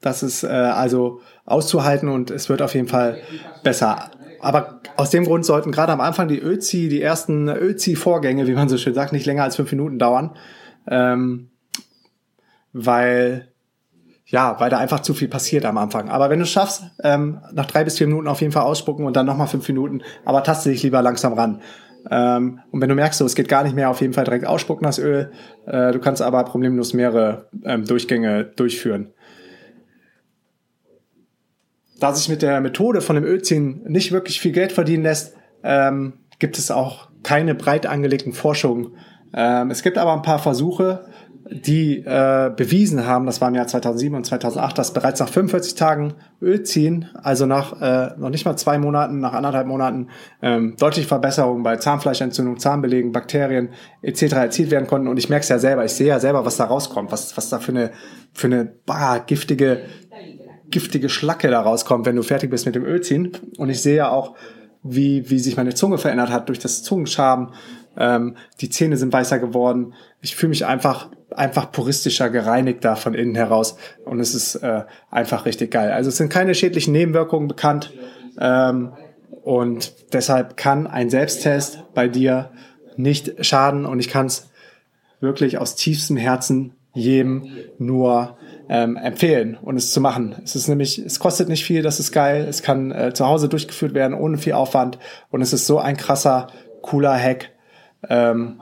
[0.01, 3.19] das ist äh, also auszuhalten und es wird auf jeden Fall
[3.63, 4.11] besser.
[4.39, 8.69] Aber aus dem Grund sollten gerade am Anfang die Özi, die ersten Özi-Vorgänge, wie man
[8.69, 10.35] so schön sagt, nicht länger als fünf Minuten dauern.
[10.87, 11.49] Ähm,
[12.73, 13.47] weil
[14.27, 16.09] ja, weil da einfach zu viel passiert am Anfang.
[16.09, 19.05] Aber wenn du es schaffst, ähm, nach drei bis vier Minuten auf jeden Fall ausspucken
[19.05, 21.61] und dann nochmal fünf Minuten, aber taste dich lieber langsam ran.
[22.09, 24.45] Ähm, und wenn du merkst, so, es geht gar nicht mehr, auf jeden Fall direkt
[24.45, 25.31] ausspucken das Öl.
[25.65, 29.13] Äh, du kannst aber problemlos mehrere ähm, Durchgänge durchführen.
[31.99, 36.13] Da sich mit der Methode von dem Ölziehen nicht wirklich viel Geld verdienen lässt, ähm,
[36.39, 38.95] gibt es auch keine breit angelegten Forschungen.
[39.33, 41.05] Ähm, es gibt aber ein paar Versuche,
[41.49, 45.75] die äh, bewiesen haben, das war im Jahr 2007 und 2008, dass bereits nach 45
[45.75, 50.07] Tagen Öl ziehen, also nach äh, noch nicht mal zwei Monaten, nach anderthalb Monaten
[50.41, 53.69] ähm, deutliche Verbesserungen bei Zahnfleischentzündung, Zahnbelegen, Bakterien
[54.01, 54.33] etc.
[54.33, 55.07] erzielt werden konnten.
[55.07, 57.49] Und ich merke es ja selber, ich sehe ja selber, was da rauskommt, was, was
[57.49, 57.91] da für eine,
[58.33, 59.83] für eine bah, giftige,
[60.71, 63.33] giftige Schlacke da rauskommt, wenn du fertig bist mit dem Ölziehen.
[63.57, 64.35] Und ich sehe ja auch,
[64.81, 67.49] wie, wie sich meine Zunge verändert hat durch das Zungenschaben.
[67.97, 69.93] Ähm, die Zähne sind weißer geworden.
[70.21, 75.45] Ich fühle mich einfach einfach puristischer, gereinigter von innen heraus und es ist äh, einfach
[75.45, 75.91] richtig geil.
[75.91, 77.91] Also es sind keine schädlichen Nebenwirkungen bekannt
[78.39, 78.93] ähm,
[79.43, 82.51] und deshalb kann ein Selbsttest bei dir
[82.95, 84.49] nicht schaden und ich kann es
[85.19, 88.37] wirklich aus tiefstem Herzen jedem nur
[88.69, 90.35] ähm, empfehlen und es zu machen.
[90.43, 92.45] Es ist nämlich, es kostet nicht viel, das ist geil.
[92.47, 94.97] Es kann äh, zu Hause durchgeführt werden ohne viel Aufwand
[95.29, 96.47] und es ist so ein krasser,
[96.81, 97.51] cooler Hack.
[98.09, 98.61] Ähm,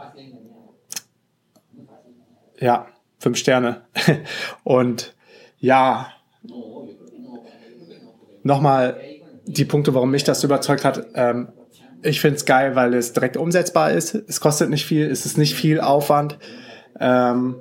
[2.60, 2.88] ja,
[3.20, 3.82] fünf Sterne.
[4.64, 5.16] Und
[5.60, 6.08] ja,
[8.44, 9.00] nochmal
[9.46, 11.08] die Punkte, warum mich das überzeugt hat.
[11.16, 11.50] Ähm,
[12.02, 14.14] ich finde es geil, weil es direkt umsetzbar ist.
[14.14, 16.38] Es kostet nicht viel, es ist nicht viel Aufwand.
[17.00, 17.56] Ähm,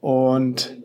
[0.00, 0.76] und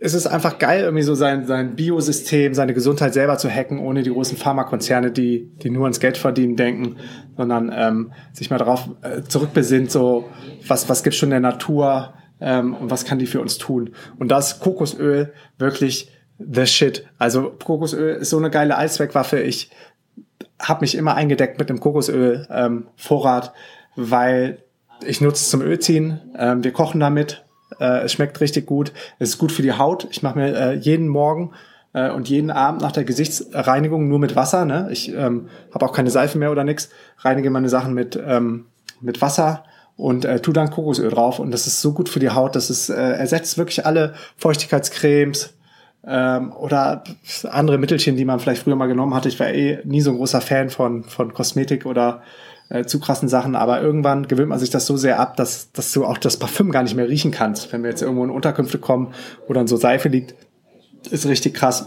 [0.00, 4.02] es ist einfach geil, irgendwie so sein, sein Biosystem, seine Gesundheit selber zu hacken, ohne
[4.02, 6.96] die großen Pharmakonzerne, die, die nur ans Geld verdienen denken,
[7.38, 10.28] sondern ähm, sich mal darauf äh, zurückbesinnt, so
[10.66, 13.94] was, was gibt's schon in der Natur, ähm, und was kann die für uns tun.
[14.18, 17.06] Und das Kokosöl wirklich the shit.
[17.18, 19.40] Also Kokosöl ist so eine geile Allzweckwaffe.
[19.40, 19.70] Ich
[20.60, 23.52] habe mich immer eingedeckt mit dem Kokosöl ähm, Vorrat,
[23.96, 24.58] weil
[25.04, 26.20] ich nutze es zum Ölziehen.
[26.36, 27.44] Ähm, wir kochen damit.
[27.80, 28.92] Äh, es schmeckt richtig gut.
[29.18, 30.06] Es ist gut für die Haut.
[30.10, 31.52] Ich mache mir äh, jeden Morgen
[32.06, 34.64] äh, und jeden Abend nach der Gesichtsreinigung nur mit Wasser.
[34.64, 34.88] Ne?
[34.90, 36.90] Ich ähm, habe auch keine Seife mehr oder nix.
[37.18, 38.66] Reinige meine Sachen mit ähm,
[39.00, 39.64] mit Wasser
[39.96, 42.70] und äh, tu dann Kokosöl drauf und das ist so gut für die Haut, das
[42.70, 45.54] ist, äh, ersetzt wirklich alle Feuchtigkeitscremes
[46.06, 47.02] ähm, oder
[47.50, 49.28] andere Mittelchen, die man vielleicht früher mal genommen hatte.
[49.28, 52.22] Ich war eh nie so ein großer Fan von, von Kosmetik oder
[52.68, 55.92] äh, zu krassen Sachen, aber irgendwann gewöhnt man sich das so sehr ab, dass, dass
[55.92, 57.72] du auch das Parfüm gar nicht mehr riechen kannst.
[57.72, 59.14] Wenn wir jetzt irgendwo in Unterkünfte kommen,
[59.48, 60.34] wo dann so Seife liegt,
[61.10, 61.86] ist richtig krass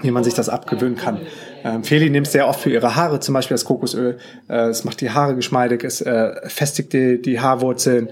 [0.00, 1.20] wie man sich das abgewöhnen kann.
[1.64, 4.18] Ähm, Feli nimmt sehr oft für ihre Haare, zum Beispiel das Kokosöl.
[4.48, 8.10] Äh, es macht die Haare geschmeidig, es äh, festigt die, die Haarwurzeln.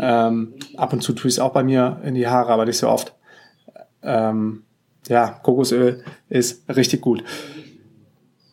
[0.00, 2.78] Ähm, ab und zu tue ich es auch bei mir in die Haare, aber nicht
[2.78, 3.14] so oft.
[4.02, 4.64] Ähm,
[5.08, 7.22] ja, Kokosöl ist richtig gut.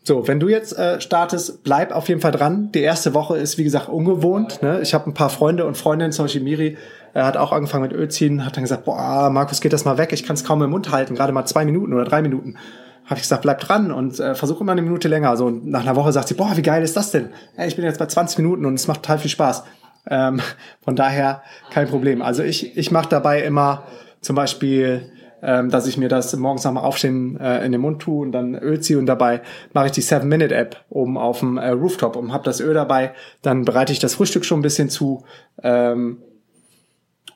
[0.04, 2.72] So, wenn du jetzt äh, startest, bleib auf jeden Fall dran.
[2.72, 4.62] Die erste Woche ist, wie gesagt, ungewohnt.
[4.62, 4.80] Ne?
[4.82, 6.78] Ich habe ein paar Freunde und Freundinnen, zum Beispiel Miri,
[7.16, 10.12] er hat auch angefangen mit Ölziehen, hat dann gesagt, boah, Markus, geht das mal weg,
[10.12, 12.58] ich kann es kaum im Mund halten, gerade mal zwei Minuten oder drei Minuten.
[13.06, 15.30] Habe ich gesagt, bleib dran und äh, versuche immer eine Minute länger.
[15.30, 17.30] Also nach einer Woche sagt sie, boah, wie geil ist das denn?
[17.56, 19.64] Hey, ich bin jetzt bei 20 Minuten und es macht total viel Spaß.
[20.10, 20.42] Ähm,
[20.84, 22.22] von daher kein Problem.
[22.22, 23.84] Also ich, ich mache dabei immer
[24.20, 25.10] zum Beispiel
[25.42, 28.56] ähm, dass ich mir das morgens dem Aufstehen äh, in den Mund tue und dann
[28.56, 29.42] Öl ziehe und dabei
[29.74, 33.14] mache ich die 7-Minute-App oben auf dem äh, Rooftop und habe das Öl dabei.
[33.44, 35.24] Dann bereite ich das Frühstück schon ein bisschen zu.
[35.62, 36.18] Ähm,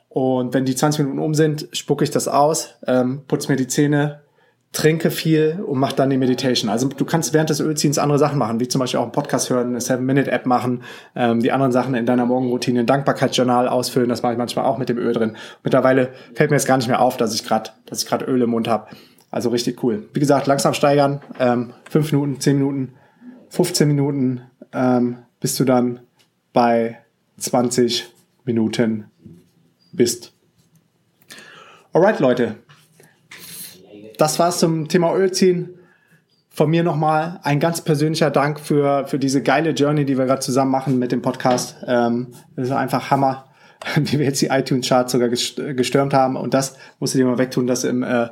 [0.10, 3.68] und wenn die 20 Minuten um sind, spucke ich das aus, ähm, putze mir die
[3.68, 4.22] Zähne,
[4.72, 6.70] trinke viel und mache dann die Meditation.
[6.70, 9.50] Also du kannst während des Ölziehens andere Sachen machen, wie zum Beispiel auch einen Podcast
[9.50, 10.84] hören, eine Seven-Minute-App machen,
[11.16, 14.78] ähm, die anderen Sachen in deiner Morgenroutine, ein Dankbarkeitsjournal ausfüllen, das mache ich manchmal auch
[14.78, 15.38] mit dem Öl drin.
[15.64, 18.42] Mittlerweile fällt mir jetzt gar nicht mehr auf, dass ich gerade, dass ich gerade Öl
[18.42, 18.88] im Mund habe.
[19.32, 20.08] Also richtig cool.
[20.14, 22.94] Wie gesagt, langsam steigern, ähm, fünf Minuten, zehn Minuten,
[23.50, 24.42] 15 Minuten,
[24.74, 26.00] ähm, bist du dann
[26.54, 27.00] bei
[27.38, 28.12] 20
[28.46, 29.06] Minuten
[29.92, 30.34] bist.
[31.94, 32.56] Alright, Leute.
[34.18, 35.76] Das war's zum Thema Ölziehen.
[36.50, 40.42] von mir nochmal ein ganz persönlicher Dank für, für diese geile Journey, die wir gerade
[40.42, 41.78] zusammen machen mit dem Podcast.
[41.88, 43.46] Ähm, das ist einfach Hammer,
[43.96, 46.36] wie wir jetzt die iTunes-Charts sogar gestürmt haben.
[46.36, 48.28] Und das musst du dir mal wegtun, dass im äh,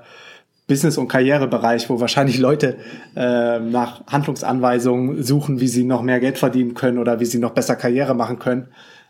[0.68, 2.78] Business- und Karrierebereich, wo wahrscheinlich Leute
[3.16, 7.52] äh, nach Handlungsanweisungen suchen, wie sie noch mehr Geld verdienen können oder wie sie noch
[7.52, 8.68] besser Karriere machen können.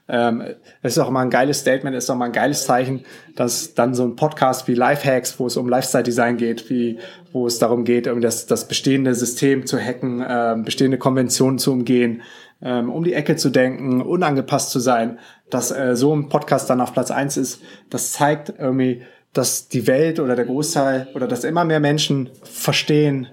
[0.10, 0.42] Ähm,
[0.82, 3.04] es ist auch mal ein geiles Statement, ist auch mal ein geiles Zeichen,
[3.36, 7.00] dass dann so ein Podcast wie Lifehacks, wo es um Lifestyle-Design geht, wie,
[7.34, 11.74] wo es darum geht, um das, das bestehende System zu hacken, äh, bestehende Konventionen zu
[11.74, 12.22] umgehen,
[12.62, 16.82] ähm, um die Ecke zu denken, unangepasst zu sein, dass äh, so ein Podcast dann
[16.82, 21.44] auf Platz eins ist, das zeigt irgendwie, dass die Welt oder der Großteil oder dass
[21.44, 23.28] immer mehr Menschen verstehen,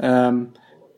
[0.00, 0.50] ähm,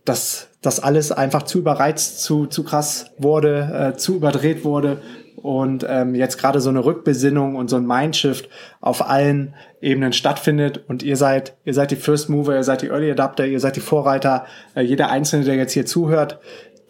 [0.05, 5.01] dass das alles einfach zu überreizt, zu, zu krass wurde, äh, zu überdreht wurde
[5.42, 8.48] und ähm, jetzt gerade so eine Rückbesinnung und so ein Mindshift
[8.81, 10.85] auf allen Ebenen stattfindet.
[10.88, 13.76] Und ihr seid ihr seid die First Mover, ihr seid die Early Adapter, ihr seid
[13.76, 16.38] die Vorreiter, äh, jeder einzelne, der jetzt hier zuhört,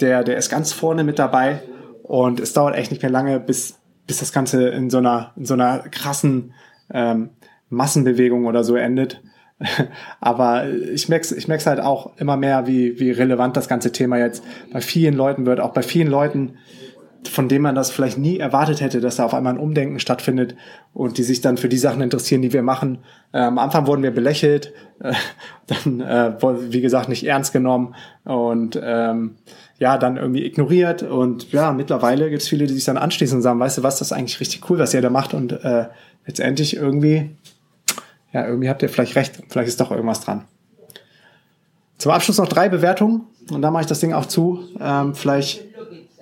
[0.00, 1.60] der der ist ganz vorne mit dabei.
[2.02, 5.46] Und es dauert echt nicht mehr lange, bis bis das Ganze in so einer in
[5.46, 6.52] so einer krassen
[6.92, 7.30] ähm,
[7.70, 9.22] Massenbewegung oder so endet.
[10.20, 14.18] Aber ich merke ich merk's halt auch immer mehr, wie, wie relevant das ganze Thema
[14.18, 16.58] jetzt bei vielen Leuten wird, auch bei vielen Leuten,
[17.28, 20.56] von denen man das vielleicht nie erwartet hätte, dass da auf einmal ein Umdenken stattfindet
[20.92, 22.98] und die sich dann für die Sachen interessieren, die wir machen.
[23.32, 25.12] Äh, am Anfang wurden wir belächelt, äh,
[25.66, 26.32] dann, äh,
[26.72, 29.37] wie gesagt, nicht ernst genommen und ähm,
[29.78, 31.02] ja, dann irgendwie ignoriert.
[31.02, 33.98] Und ja, mittlerweile gibt es viele, die sich dann anschließen und sagen, weißt du was,
[33.98, 35.35] das ist eigentlich richtig cool, was ihr da macht.
[35.35, 35.87] Und äh,
[36.26, 37.30] letztendlich irgendwie
[38.32, 40.44] ja, irgendwie habt ihr vielleicht recht, vielleicht ist doch irgendwas dran.
[41.98, 44.64] Zum Abschluss noch drei Bewertungen und dann mache ich das Ding auch zu.
[44.80, 45.71] Ähm, vielleicht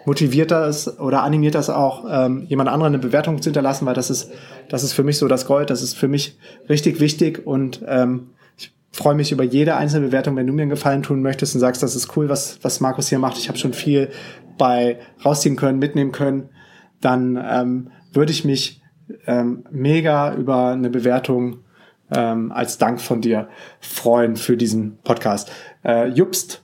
[0.05, 4.11] motiviert das oder animiert das auch, ähm, jemand anderen eine Bewertung zu hinterlassen, weil das
[4.11, 4.31] ist,
[4.69, 8.31] das ist für mich so das Gold, das ist für mich richtig wichtig und ähm,
[8.57, 11.61] ich freue mich über jede einzelne Bewertung, wenn du mir einen Gefallen tun möchtest und
[11.61, 13.39] sagst, das ist cool, was, was Markus hier macht.
[13.39, 14.09] Ich habe schon viel
[14.59, 16.49] bei rausziehen können, mitnehmen können.
[17.01, 18.83] Dann ähm, würde ich mich
[19.27, 21.61] ähm, mega über eine Bewertung
[22.15, 23.49] ähm, als Dank von dir
[23.81, 25.51] freuen für diesen Podcast.
[25.85, 26.63] Äh, Jupst,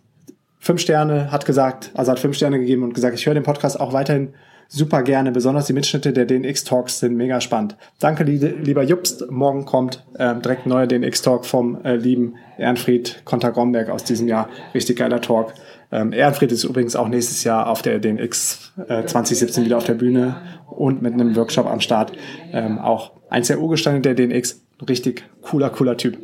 [0.66, 3.80] fünf Sterne, hat gesagt, also hat fünf Sterne gegeben und gesagt, ich höre den Podcast
[3.80, 4.34] auch weiterhin
[4.68, 5.30] super gerne.
[5.30, 7.76] Besonders die Mitschnitte der DNX-Talks sind mega spannend.
[8.00, 9.30] Danke, lieber Jupst.
[9.30, 14.48] Morgen kommt äh, direkt neuer DNX-Talk vom äh, lieben Ehrenfried Konter-Gomberg aus diesem Jahr.
[14.74, 15.54] Richtig geiler Talk.
[15.92, 19.94] Ähm, Ehrenfried ist übrigens auch nächstes Jahr auf der DNX äh, 2017 wieder auf der
[19.94, 20.36] Bühne
[20.68, 22.12] und mit einem Workshop am Start.
[22.52, 24.62] Ähm, auch eins der Urgesteine der DNX.
[24.88, 26.18] Richtig cooler, cooler Typ.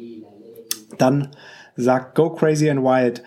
[0.99, 1.29] Dann
[1.77, 3.23] sagt Go Crazy and Wild.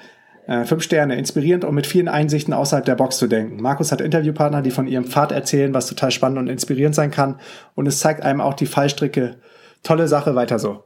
[0.48, 3.62] Äh, fünf Sterne, inspirierend und mit vielen Einsichten außerhalb der Box zu denken.
[3.62, 7.40] Markus hat Interviewpartner, die von ihrem Pfad erzählen, was total spannend und inspirierend sein kann.
[7.74, 9.38] Und es zeigt einem auch die Fallstricke.
[9.82, 10.84] Tolle Sache, weiter so.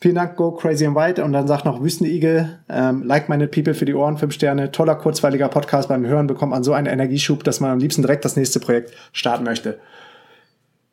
[0.00, 1.18] Vielen Dank, Go Crazy and Wild.
[1.18, 4.72] Und dann sagt noch Wüstenigel, ähm, like minded people für die Ohren, fünf Sterne.
[4.72, 5.88] Toller, kurzweiliger Podcast.
[5.88, 8.92] Beim Hören bekommt man so einen Energieschub, dass man am liebsten direkt das nächste Projekt
[9.12, 9.78] starten möchte.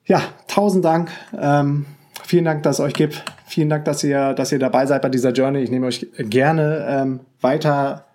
[0.06, 1.10] Ja, tausend Dank.
[1.38, 1.86] Ähm,
[2.26, 3.24] vielen Dank, dass es euch gibt.
[3.46, 5.60] Vielen Dank, dass ihr, dass ihr dabei seid bei dieser Journey.
[5.60, 8.06] Ich nehme euch gerne ähm, weiter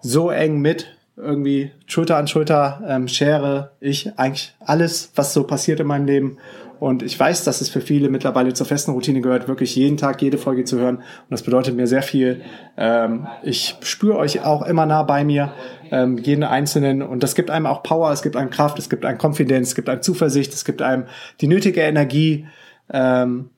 [0.00, 0.86] so eng mit.
[1.16, 6.38] Irgendwie Schulter an Schulter ähm, schere ich eigentlich alles, was so passiert in meinem Leben.
[6.80, 10.20] Und ich weiß, dass es für viele mittlerweile zur festen Routine gehört, wirklich jeden Tag
[10.20, 10.96] jede Folge zu hören.
[10.96, 12.42] Und das bedeutet mir sehr viel.
[12.76, 15.52] Ähm, ich spüre euch auch immer nah bei mir,
[15.90, 17.00] ähm, jeden Einzelnen.
[17.00, 19.74] Und das gibt einem auch Power, es gibt einem Kraft, es gibt einem Konfidenz, es
[19.74, 21.04] gibt einem Zuversicht, es gibt einem
[21.40, 22.46] die nötige Energie,
[22.94, 23.50] ähm,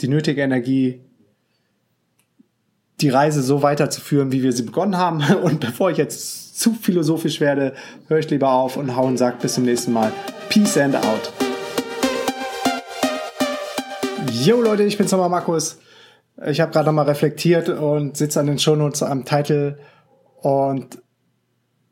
[0.00, 1.00] die nötige Energie,
[3.00, 5.22] die Reise so weiterzuführen, wie wir sie begonnen haben.
[5.42, 7.74] Und bevor ich jetzt zu philosophisch werde,
[8.06, 10.12] höre ich lieber auf und hau und sag bis zum nächsten Mal.
[10.50, 11.32] Peace and out.
[14.30, 15.78] Yo Leute, ich bin's nochmal Markus.
[16.46, 19.78] Ich habe gerade nochmal reflektiert und sitze an den Shownotes am Titel
[20.42, 20.98] und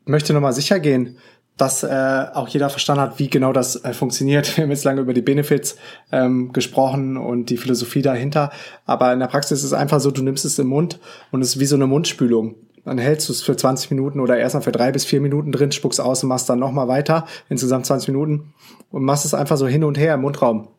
[0.05, 1.17] möchte nochmal sicher gehen,
[1.59, 4.55] dass äh, auch jeder verstanden hat, wie genau das äh, funktioniert.
[4.57, 5.75] Wir haben jetzt lange über die Benefits
[6.11, 8.51] ähm, gesprochen und die Philosophie dahinter,
[8.85, 10.99] aber in der Praxis ist es einfach so, du nimmst es im Mund
[11.31, 12.55] und es ist wie so eine Mundspülung.
[12.85, 15.73] Dann hältst du es für 20 Minuten oder erstmal für drei bis vier Minuten drin,
[15.73, 18.53] spuckst aus und machst dann nochmal weiter, insgesamt 20 Minuten
[18.89, 20.69] und machst es einfach so hin und her im Mundraum.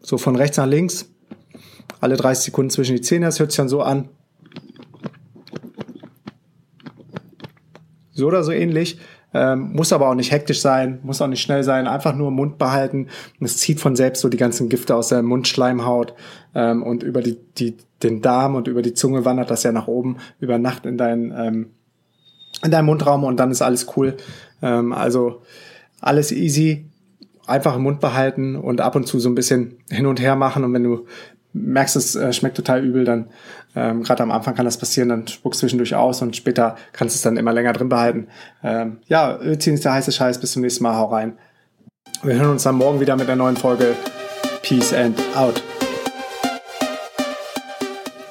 [0.00, 1.10] So von rechts nach links,
[2.00, 4.08] alle 30 Sekunden zwischen die Zähne, das hört sich dann so an.
[8.12, 8.98] So oder so ähnlich.
[9.34, 12.56] Ähm, muss aber auch nicht hektisch sein, muss auch nicht schnell sein, einfach nur Mund
[12.56, 13.08] behalten.
[13.38, 16.14] Und es zieht von selbst so die ganzen Gifte aus der Mundschleimhaut
[16.54, 19.86] ähm, und über die, die, den Darm und über die Zunge wandert das ja nach
[19.86, 21.70] oben über Nacht in deinen ähm,
[22.64, 24.16] in deinem Mundraum und dann ist alles cool.
[24.62, 25.42] Ähm, also
[26.00, 26.86] alles easy,
[27.46, 30.64] einfach im Mund behalten und ab und zu so ein bisschen hin und her machen.
[30.64, 31.06] Und wenn du
[31.52, 33.28] merkst, es äh, schmeckt total übel, dann
[33.74, 37.14] ähm, gerade am Anfang kann das passieren, dann spuckst du zwischendurch aus und später kannst
[37.14, 38.28] du es dann immer länger drin behalten.
[38.62, 40.40] Ähm, ja, Ötzi ist der heiße Scheiß.
[40.40, 40.96] Bis zum nächsten Mal.
[40.96, 41.38] Hau rein.
[42.22, 43.94] Wir hören uns dann morgen wieder mit einer neuen Folge.
[44.62, 45.62] Peace and out.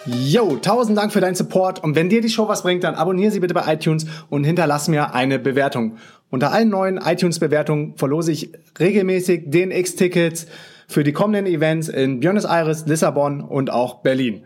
[0.05, 3.29] Yo, tausend Dank für deinen Support und wenn dir die Show was bringt, dann abonniere
[3.31, 5.97] sie bitte bei iTunes und hinterlass mir eine Bewertung.
[6.29, 10.47] Unter allen neuen iTunes-Bewertungen verlose ich regelmäßig DNX-Tickets
[10.87, 14.45] für die kommenden Events in Buenos Aires, Lissabon und auch Berlin.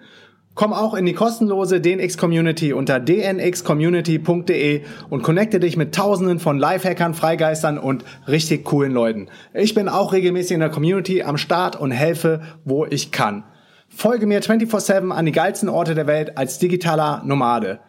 [0.53, 6.59] Komm auch in die kostenlose DNX Community unter dnxcommunity.de und connecte dich mit tausenden von
[6.59, 9.29] Lifehackern, Freigeistern und richtig coolen Leuten.
[9.53, 13.45] Ich bin auch regelmäßig in der Community am Start und helfe, wo ich kann.
[13.87, 17.79] Folge mir 24-7 an die geilsten Orte der Welt als digitaler Nomade.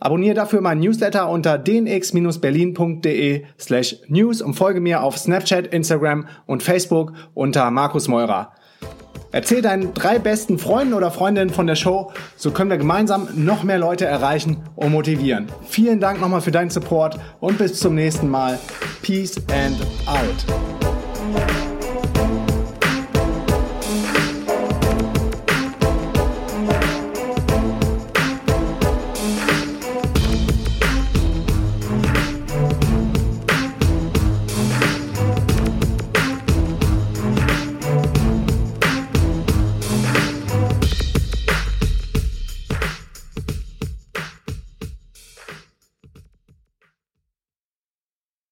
[0.00, 6.62] Abonniere dafür meinen Newsletter unter dnx-berlin.de slash news und folge mir auf Snapchat, Instagram und
[6.62, 8.52] Facebook unter Markus Meurer.
[9.34, 13.64] Erzähl deinen drei besten Freunden oder Freundinnen von der Show, so können wir gemeinsam noch
[13.64, 15.48] mehr Leute erreichen und motivieren.
[15.66, 18.60] Vielen Dank nochmal für deinen Support und bis zum nächsten Mal.
[19.02, 19.76] Peace and
[20.06, 20.93] out.